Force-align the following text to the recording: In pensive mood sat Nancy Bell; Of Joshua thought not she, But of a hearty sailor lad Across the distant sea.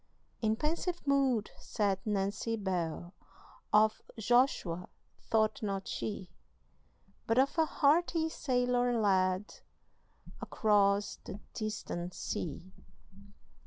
In 0.41 0.55
pensive 0.55 1.05
mood 1.05 1.51
sat 1.59 2.03
Nancy 2.07 2.55
Bell; 2.55 3.13
Of 3.71 4.01
Joshua 4.17 4.89
thought 5.29 5.61
not 5.61 5.87
she, 5.87 6.31
But 7.27 7.37
of 7.37 7.55
a 7.59 7.67
hearty 7.67 8.27
sailor 8.27 8.99
lad 8.99 9.53
Across 10.41 11.17
the 11.25 11.39
distant 11.53 12.15
sea. 12.15 12.73